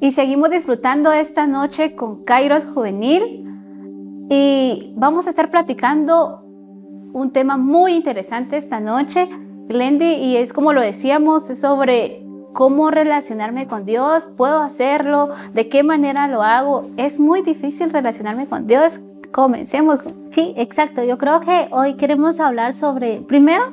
[0.00, 3.44] y seguimos disfrutando esta noche con Kairos Juvenil
[4.28, 6.42] y vamos a estar platicando
[7.12, 9.28] un tema muy interesante esta noche,
[9.68, 15.68] Glendy, y es como lo decíamos, es sobre cómo relacionarme con Dios, puedo hacerlo, de
[15.68, 16.90] qué manera lo hago.
[16.96, 19.00] Es muy difícil relacionarme con Dios.
[19.32, 20.00] Comencemos.
[20.24, 21.04] Sí, exacto.
[21.04, 23.72] Yo creo que hoy queremos hablar sobre, primero,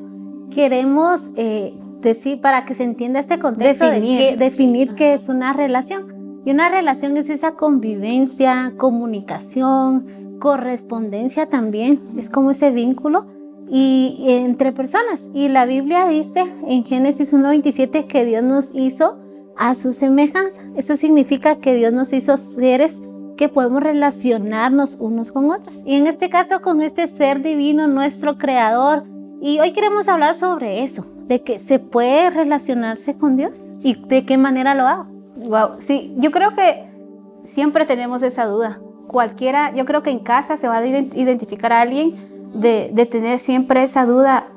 [0.52, 1.74] queremos eh,
[2.10, 6.42] decir, para que se entienda este contexto, definir, definir qué es una relación.
[6.46, 13.26] Y una relación es esa convivencia, comunicación, correspondencia también, es como ese vínculo
[13.70, 15.30] y entre personas.
[15.34, 19.20] Y la Biblia dice en Génesis 1.27 que Dios nos hizo
[19.58, 20.62] a su semejanza.
[20.76, 23.02] Eso significa que Dios nos hizo seres
[23.38, 25.82] que podemos relacionarnos unos con otros.
[25.86, 29.04] Y en este caso con este ser divino, nuestro creador.
[29.46, 34.26] Y hoy queremos hablar sobre eso, de que se puede relacionarse con Dios y de
[34.26, 35.06] qué manera lo hago.
[35.36, 36.90] Wow, sí, yo creo que
[37.44, 38.80] siempre tenemos esa duda.
[39.08, 42.16] Cualquiera, yo creo que en casa se va a identificar a alguien
[42.54, 44.48] de, tener siempre esa duda,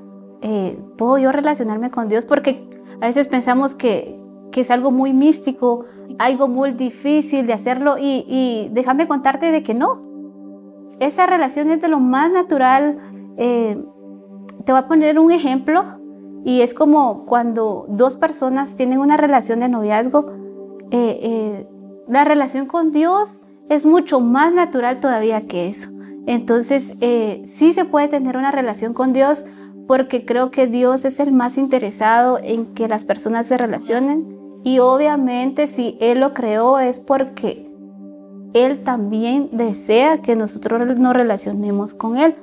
[0.41, 2.25] eh, ¿puedo yo relacionarme con Dios?
[2.25, 4.17] Porque a veces pensamos que,
[4.53, 5.85] que, es algo muy místico,
[6.21, 10.01] algo muy difícil de hacerlo y, y, déjame contarte de que no.
[11.01, 12.99] Esa relación es de lo más natural.
[13.37, 13.83] Eh,
[14.65, 15.85] te voy a poner un ejemplo
[16.45, 20.33] y es como cuando dos personas tienen una relación de noviazgo,
[20.91, 21.67] eh,
[22.09, 25.91] la relación con Dios es mucho más natural todavía que eso.
[26.27, 29.45] Entonces, eh, sí se puede tener una relación con Dios
[29.87, 34.81] porque creo que Dios es el más interesado en que las personas se relacionen y
[34.81, 37.71] obviamente si Él lo creó es porque
[38.53, 42.35] Él también desea que nosotros nos relacionemos con Él.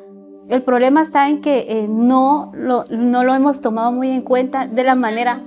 [0.49, 4.67] El problema está en que eh, no, lo, no lo hemos tomado muy en cuenta
[4.67, 5.41] de la, manera,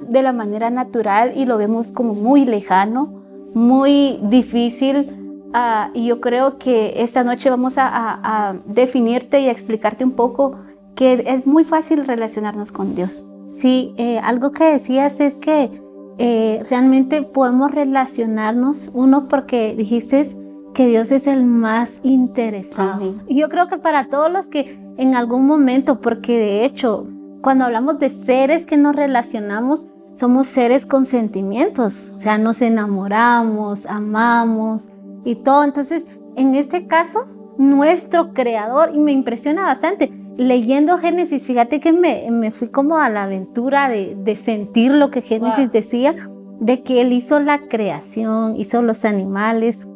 [0.00, 3.22] de la manera natural y lo vemos como muy lejano,
[3.54, 5.22] muy difícil
[5.54, 10.56] Ah, y yo creo que esta noche vamos a, definirte y a explicarte un poco
[10.94, 13.24] que es muy fácil relacionarnos con Dios.
[13.50, 15.70] Sí, eh, algo que decías es que
[16.18, 20.26] eh, realmente podemos relacionarnos, uno porque dijiste
[20.74, 23.14] que Dios es el más interesado.
[23.28, 27.06] Y yo creo que para todos los que en algún momento, porque de hecho,
[27.42, 33.86] cuando hablamos de seres que nos relacionamos, somos seres con sentimientos, o sea, nos enamoramos,
[33.86, 34.88] amamos,
[35.24, 35.64] y todo.
[35.64, 36.06] Entonces,
[36.36, 37.26] en este caso,
[37.58, 43.08] nuestro creador, y me impresiona bastante, leyendo Génesis, fíjate que me, me fui como a
[43.08, 46.14] la aventura de, de sentir lo que Génesis decía,
[46.60, 49.88] de que él hizo la creación, hizo los animales,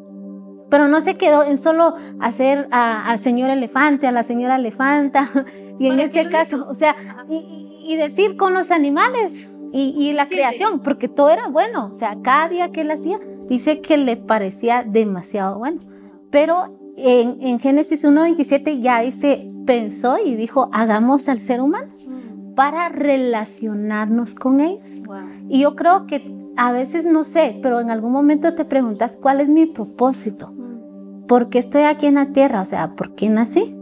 [0.70, 5.28] pero no se quedó en solo hacer al señor elefante, a la señora elefanta,
[5.78, 6.96] y en este caso, o sea,
[7.28, 11.94] y, y, decir con los animales y, y la creación, porque todo era bueno, o
[11.94, 13.18] sea, cada día que él hacía,
[13.48, 15.80] dice que le parecía demasiado bueno.
[16.30, 22.54] Pero en, en Génesis 1.27 ya dice, pensó y dijo, hagamos al ser humano mm.
[22.54, 25.00] para relacionarnos con ellos.
[25.48, 29.40] Y yo creo que a veces no sé, pero en algún momento te preguntas, ¿cuál
[29.40, 30.52] es mi propósito?
[30.52, 31.26] Mm.
[31.26, 32.62] ¿Por qué estoy aquí en la tierra?
[32.62, 33.76] O sea, ¿por qué nací?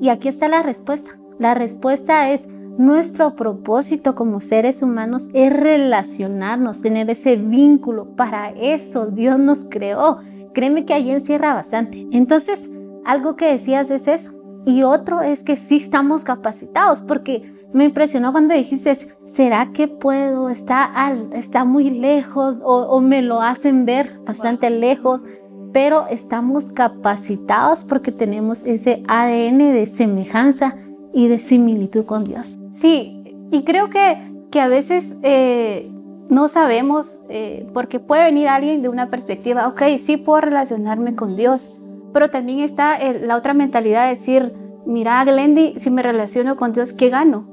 [0.00, 1.18] Y aquí está la respuesta.
[1.38, 8.16] La respuesta es, nuestro propósito como seres humanos es relacionarnos, tener ese vínculo.
[8.16, 10.18] Para eso Dios nos creó.
[10.54, 12.06] Créeme que ahí encierra bastante.
[12.12, 12.70] Entonces,
[13.04, 14.32] algo que decías es eso.
[14.64, 17.42] Y otro es que sí estamos capacitados, porque
[17.72, 20.48] me impresionó cuando dijiste, ¿será que puedo?
[20.48, 20.92] ¿Está,
[21.32, 25.24] está muy lejos o, me lo hacen ver bastante lejos?
[25.72, 30.76] Pero estamos capacitados porque tenemos ese ADN de semejanza
[31.12, 32.58] y de similitud con Dios.
[32.70, 35.90] Sí, y creo que, que a veces eh,
[36.28, 41.36] no sabemos, eh, porque puede venir alguien de una perspectiva, ok, sí puedo relacionarme con
[41.36, 41.72] Dios,
[42.12, 44.52] pero también está la otra mentalidad de decir,
[44.86, 47.48] mira, Glendy, si me relaciono con Dios, ¿qué gano?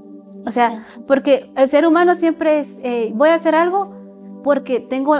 [0.45, 3.93] O sea, porque el ser humano siempre es, eh, voy a hacer algo
[4.43, 5.15] porque tengo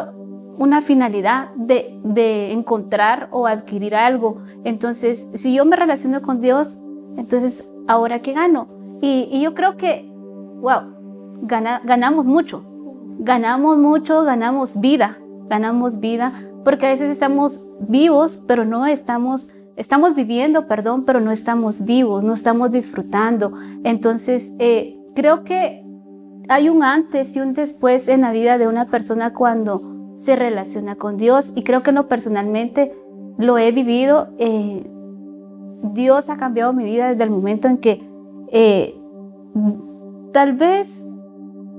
[0.58, 4.42] una finalidad de, de, encontrar o adquirir algo.
[4.64, 6.80] Entonces, si yo me relaciono con Dios,
[7.18, 8.68] entonces ahora qué gano.
[9.02, 10.10] Y, yo creo que,
[10.62, 10.94] wow,
[11.42, 12.64] ganamos mucho.
[13.20, 15.18] Ganamos mucho, ganamos vida,
[15.50, 16.34] ganamos vida,
[16.64, 22.24] porque a veces estamos vivos, pero no estamos, estamos viviendo, perdón, pero no estamos vivos,
[22.24, 23.54] no estamos disfrutando.
[23.84, 25.86] Entonces, eh, creo que
[26.50, 30.96] hay un antes y un después en la vida de una persona cuando se relaciona
[30.96, 32.94] con Dios y creo que no personalmente
[33.38, 34.30] lo he vivido.
[34.38, 34.86] Eh,
[35.94, 38.02] Dios ha cambiado mi vida desde el momento en que
[38.52, 39.00] eh,
[40.34, 41.08] tal vez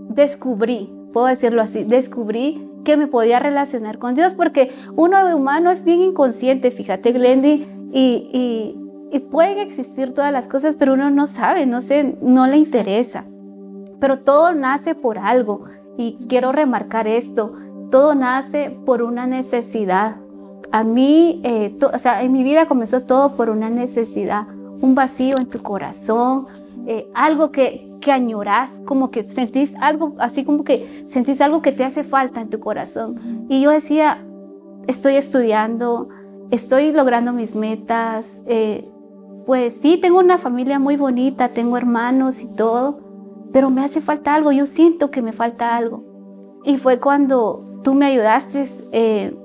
[0.09, 5.71] descubrí, puedo decirlo así, descubrí que me podía relacionar con Dios, porque uno de humano
[5.71, 8.77] es bien inconsciente, fíjate, Glendy, y,
[9.13, 13.25] y, pueden existir todas las cosas, pero uno no sabe, no sé, no le interesa.
[14.01, 15.65] Pero todo nace por algo,
[15.97, 17.53] y quiero remarcar esto,
[17.91, 20.17] todo nace por una necesidad.
[20.73, 24.47] A mí, eh, o sea, en mi vida comenzó todo por una necesidad,
[24.81, 26.47] un vacío en tu corazón,
[26.87, 31.73] eh, algo que, que añoras, como que sentís algo, así como que sentís algo que
[31.73, 33.47] te hace falta en tu corazón.
[33.49, 34.25] Y yo decía,
[34.87, 36.09] estoy estudiando,
[36.51, 38.89] estoy logrando mis metas, eh,
[39.47, 43.01] pues sí, tengo una familia muy bonita, tengo hermanos y todo,
[43.53, 46.05] pero me hace falta algo, yo siento que me falta algo.
[46.65, 49.37] Y fue cuando tú me ayudaste, eh,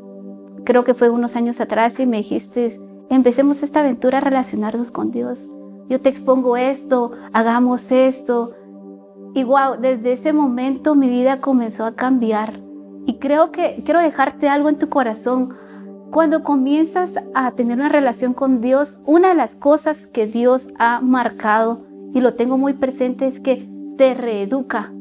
[0.63, 2.71] creo que fue unos años atrás, y me dijiste,
[3.09, 5.49] empecemos esta aventura a relacionarnos con Dios
[5.89, 8.53] yo te expongo esto, hagamos esto.
[9.33, 12.61] Y wow, desde ese momento mi vida comenzó a cambiar.
[13.05, 15.53] Y creo que quiero dejarte algo en tu corazón.
[16.11, 21.01] Cuando comienzas a tener una relación con Dios, una de las cosas que Dios ha
[21.01, 24.93] marcado, y lo tengo muy presente, es que te reeduca,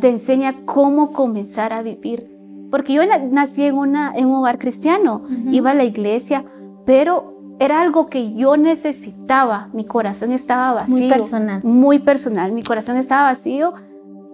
[0.00, 2.30] te enseña cómo comenzar a vivir.
[2.70, 5.22] Porque yo nací en, una, en un hogar cristiano,
[5.52, 6.44] iba a la iglesia,
[6.86, 7.33] pero
[7.64, 9.68] era algo que yo necesitaba.
[9.72, 10.96] Mi corazón estaba vacío.
[10.96, 11.64] Muy personal.
[11.64, 12.52] Muy personal.
[12.52, 13.72] Mi corazón estaba vacío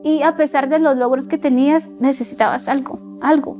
[0.02, 3.56] y a pesar de los logros que tenías, necesitabas algo, algo.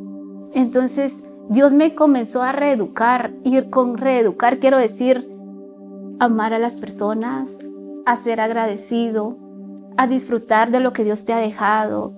[0.55, 3.33] Entonces Dios me comenzó a reeducar.
[3.45, 5.29] Y con reeducar quiero decir
[6.19, 7.57] amar a las personas,
[8.07, 9.39] a ser agradecido,
[9.97, 12.13] a disfrutar de lo que Dios te ha dejado,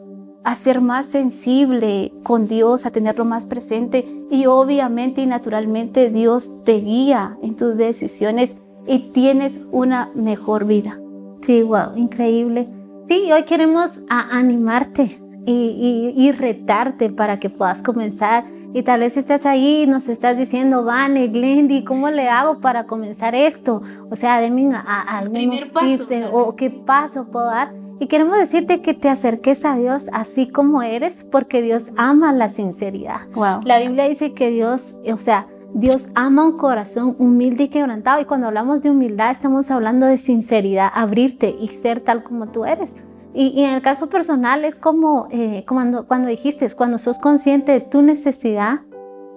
[0.45, 6.51] a ser más sensible con Dios, a tenerlo más presente y obviamente y naturalmente Dios
[6.65, 8.57] te guía en tus decisiones
[8.87, 10.99] y tienes una mejor vida.
[11.43, 12.69] Sí, wow, increíble.
[13.07, 18.45] Sí, hoy queremos animarte y, y, retarte para que puedas comenzar.
[18.75, 22.87] Y tal vez estás ahí y nos estás diciendo, Vane, Glendy, ¿cómo le hago para
[22.87, 23.83] comenzar esto?
[24.11, 28.95] O sea, denme a, algunos tips o qué paso puedo dar y queremos decirte que
[28.95, 33.29] te acerques a Dios así como eres, porque Dios ama la sinceridad.
[33.63, 38.21] La Biblia dice que Dios, o sea, Dios ama un corazón humilde y quebrantado.
[38.21, 42.65] Y cuando hablamos de humildad, estamos hablando de sinceridad, abrirte y ser tal como tú
[42.65, 42.97] eres.
[43.35, 47.81] Y, en el caso personal es como eh, cuando, cuando dijiste, cuando sos consciente de
[47.81, 48.81] tu necesidad,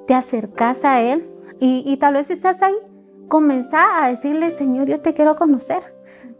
[0.08, 2.76] te acercas a Él y, y tal vez estás ahí,
[3.28, 5.96] comenzá a decirle, Señor, yo te quiero conocer.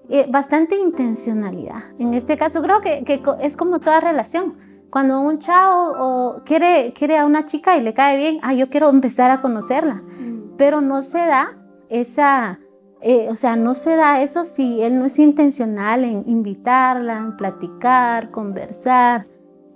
[0.08, 1.84] Eh, bastante intencionalidad.
[1.98, 4.56] En este caso creo que, que, es como toda relación.
[4.92, 8.90] Cuando un chavo quiere, quiere a una chica y le cae bien, ah, yo quiero
[8.90, 10.58] empezar a conocerla, mm.
[10.58, 11.58] pero no se da
[11.90, 12.60] esa,
[13.02, 17.38] eh, o sea, no se da eso si él no es intencional en invitarla, en
[17.38, 19.28] platicar, conversar,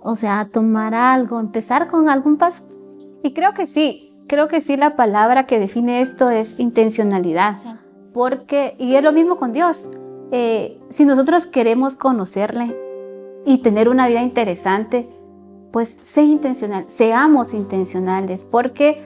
[0.02, 2.64] o sea, tomar algo, empezar con algún paso.
[3.22, 7.56] Y creo que sí, creo que sí la palabra que define esto es intencionalidad.
[8.12, 9.90] Porque, y es lo mismo con Dios.
[10.32, 12.76] Eh, si nosotros queremos conocerle
[13.44, 15.08] y tener una vida interesante,
[15.72, 19.04] pues sé intencional, seamos intencionales, porque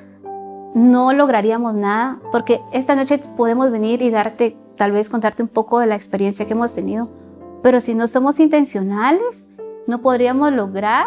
[0.75, 5.79] no lograríamos nada, porque esta noche podemos venir y darte, tal vez contarte un poco
[5.79, 7.09] de la experiencia que hemos tenido,
[7.63, 9.49] pero si no somos intencionales,
[9.87, 11.07] no podríamos lograr,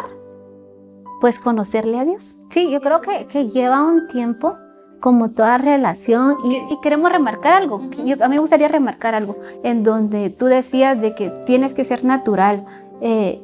[1.20, 2.40] pues, conocerle a Dios.
[2.50, 4.56] Sí, yo creo que, que lleva un tiempo
[5.00, 6.36] como toda relación.
[6.44, 11.00] Y, queremos remarcar algo, yo, a mí me gustaría remarcar algo, en donde tú decías
[11.00, 12.66] de que tienes que ser natural.
[13.02, 13.42] Eh,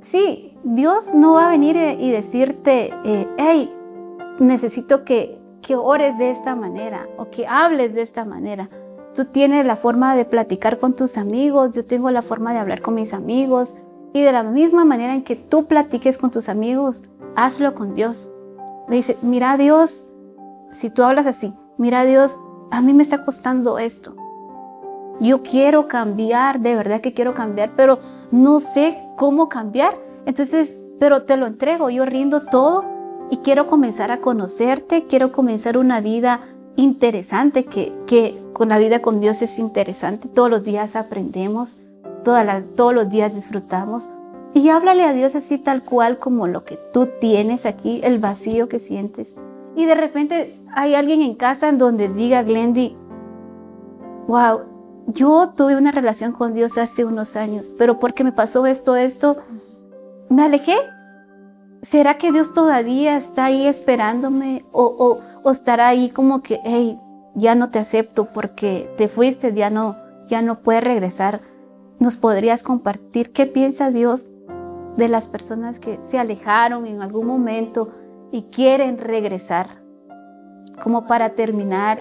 [0.00, 3.72] sí, Dios no va a venir y decirte, eh, hey,
[4.38, 8.68] necesito que, que ores de esta manera o que hables de esta manera.
[9.14, 12.80] Tú tienes la forma de platicar con tus amigos, yo tengo la forma de hablar
[12.80, 13.74] con mis amigos.
[14.12, 17.02] Y de la misma manera en que tú platiques con tus amigos,
[17.36, 18.30] hazlo con Dios.
[18.88, 20.08] Le dice, mira Dios,
[20.72, 22.36] si tú hablas así, mira Dios,
[22.70, 24.14] a mí me está costando esto.
[25.20, 27.98] Yo quiero cambiar, de verdad que quiero cambiar, pero
[28.30, 29.96] no sé cómo cambiar.
[30.24, 32.99] Entonces, pero te lo entrego, yo rindo todo
[33.30, 36.40] y quiero comenzar a conocerte, quiero comenzar una vida
[36.76, 40.28] interesante, que, que con la vida con Dios es interesante.
[40.28, 41.78] Todos los días aprendemos,
[42.24, 44.08] todos los días disfrutamos.
[44.52, 48.68] Y háblale a Dios así tal cual como lo que tú tienes aquí, el vacío
[48.68, 49.36] que sientes
[49.76, 52.96] y de repente hay alguien en casa en donde diga, Glendy,
[54.26, 54.60] wow,
[55.06, 59.38] yo tuve una relación con Dios hace unos años, pero porque me pasó esto, esto,
[60.28, 60.76] me alejé.
[61.82, 64.64] ¿Será que Dios todavía está ahí esperándome?
[64.72, 67.00] ¿O, o, estará ahí como que, hey,
[67.34, 69.96] ya no te acepto porque te fuiste, ya no,
[70.28, 71.40] ya no puedes regresar?
[71.98, 74.28] ¿Nos podrías compartir qué piensa Dios
[74.96, 77.88] de las personas que se alejaron en algún momento
[78.30, 79.82] y quieren regresar,
[80.82, 81.98] como para terminar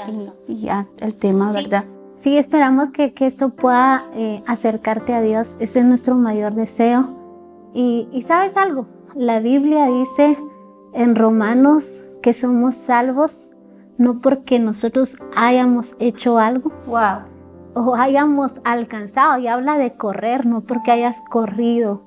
[0.47, 1.85] y, ya el tema, ¿verdad?
[2.15, 5.55] Sí, esperamos que, que esto pueda eh, acercarte a Dios.
[5.59, 7.15] Ese es nuestro mayor deseo.
[7.73, 10.37] Y, y sabes algo, la Biblia dice
[10.93, 13.45] en Romanos que somos salvos
[13.99, 16.71] no porque nosotros hayamos hecho algo.
[16.87, 17.25] Wow.
[17.75, 19.37] O hayamos alcanzado.
[19.39, 22.01] Y habla de correr, no porque hayas corrido,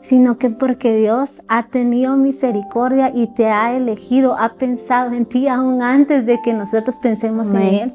[0.00, 5.48] sino que porque Dios ha tenido misericordia y te ha elegido, ha pensado en ti
[5.48, 7.94] aún antes de que nosotros pensemos en Él.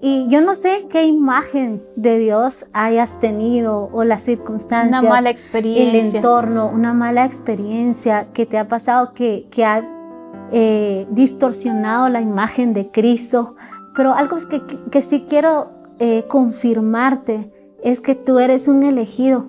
[0.00, 5.00] Y yo no sé qué imagen de Dios hayas tenido o las circunstancias.
[5.00, 6.00] Una mala experiencia.
[6.00, 9.82] El entorno, una mala experiencia que te ha pasado que, que ha
[10.52, 13.56] eh, distorsionado la imagen de Cristo.
[13.96, 17.50] Pero algo que, que, sí quiero eh, confirmarte
[17.82, 19.48] es que tú eres un elegido.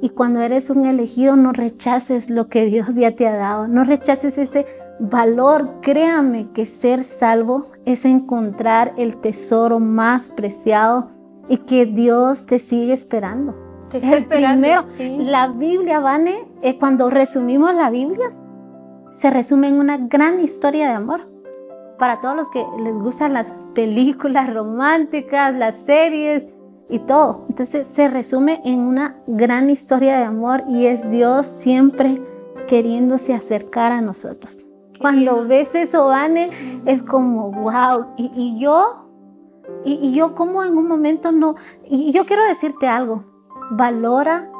[0.00, 3.68] Y cuando eres un elegido no rechaces lo que Dios ya te ha dado.
[3.68, 4.66] No rechaces ese
[4.98, 5.80] valor.
[5.80, 11.10] Créame que ser salvo es encontrar el tesoro más preciado
[11.48, 13.54] y que Dios te sigue esperando.
[13.90, 14.86] Te está esperando.
[14.96, 18.32] Primero, la Biblia, Vane, eh, cuando resumimos la Biblia,
[19.12, 21.28] se resume en una gran historia de amor.
[21.98, 26.46] Para todos los que les gustan las películas románticas, las series
[26.88, 27.46] y todo.
[27.48, 32.20] Entonces se resume en una gran historia de amor y es Dios siempre
[32.66, 34.63] queriéndose acercar a nosotros.
[35.00, 36.50] Cuando ves eso, Anne,
[36.86, 38.06] es como, wow.
[38.16, 39.06] Y, yo,
[39.84, 43.24] y, yo como en un momento no, y yo quiero decirte algo,
[43.70, 44.50] valora,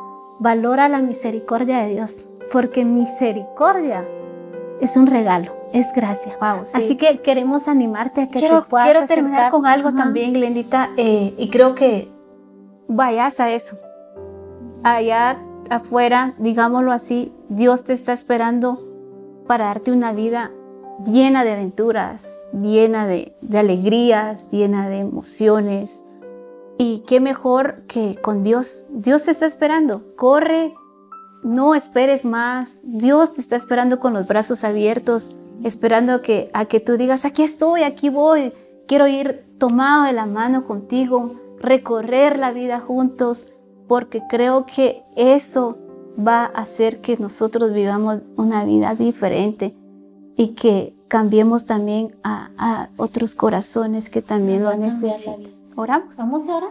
[0.40, 4.06] valora la misericordia de Dios, porque misericordia
[4.80, 6.36] es un regalo, es gracia.
[6.40, 11.34] Así que queremos animarte a que quiero, puedas Quiero terminar con algo también, Glendita, eh,
[11.38, 12.10] y creo que
[12.88, 13.78] vayas a eso.
[14.82, 15.38] Allá
[15.70, 18.93] afuera, digámoslo así, Dios te está esperando
[19.46, 20.50] para darte una vida
[21.06, 26.02] llena de aventuras, llena de, de alegrías, llena de emociones.
[26.78, 28.84] Y qué mejor que con Dios.
[28.90, 30.02] Dios te está esperando.
[30.16, 30.74] Corre,
[31.42, 32.80] no esperes más.
[32.84, 37.42] Dios te está esperando con los brazos abiertos, esperando que, a que tú digas, aquí
[37.42, 38.52] estoy, aquí voy.
[38.88, 43.46] Quiero ir tomado de la mano contigo, recorrer la vida juntos,
[43.86, 45.78] porque creo que eso
[46.18, 49.74] va a hacer que nosotros vivamos una vida diferente
[50.36, 55.42] y que cambiemos también a, otros corazones que también lo necesitan.
[55.76, 56.16] ¿Oramos?
[56.16, 56.70] Vamos a orar.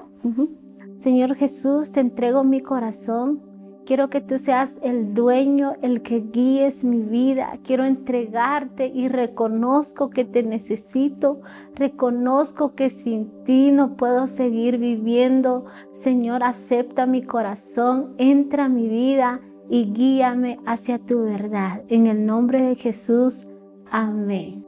[0.99, 3.41] Señor Jesús, te entrego mi corazón
[3.85, 7.59] Quiero que tú seas el dueño, el que guíes mi vida.
[7.63, 11.41] Quiero entregarte y reconozco que te necesito.
[11.75, 15.65] Reconozco que sin ti no puedo seguir viviendo.
[15.91, 21.83] Señor, acepta mi corazón, entra a mi vida y guíame hacia tu verdad.
[21.89, 23.47] En el nombre de Jesús.
[23.91, 24.62] Amén.